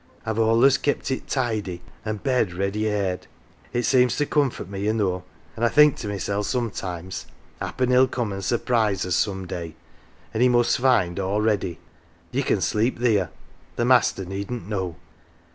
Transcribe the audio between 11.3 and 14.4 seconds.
ready. Ye can sleep theer the master